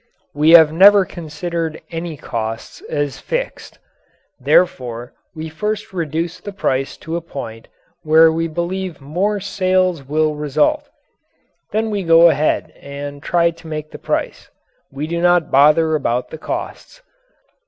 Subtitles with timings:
[0.33, 3.77] We have never considered any costs as fixed.
[4.39, 7.67] Therefore we first reduce the price to a point
[8.01, 10.89] where we believe more sales will result.
[11.71, 14.49] Then we go ahead and try to make the price.
[14.91, 17.03] We do not bother about the costs.